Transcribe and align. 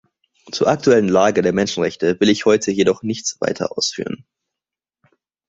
Zur 0.51 0.65
aktuellen 0.67 1.07
Lage 1.09 1.43
der 1.43 1.53
Menschenrechte 1.53 2.19
will 2.19 2.29
ich 2.31 2.45
heute 2.45 2.71
jedoch 2.71 3.03
nichts 3.03 3.39
weiter 3.39 3.77
ausführen. 3.77 4.25